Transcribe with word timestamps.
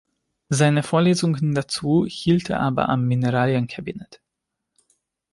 Seine 0.49 0.81
Vorlesungen 0.81 1.53
dazu 1.53 2.07
hielt 2.07 2.49
er 2.49 2.59
aber 2.61 2.89
am 2.89 3.07
Mineralien-Cabinet. 3.07 4.19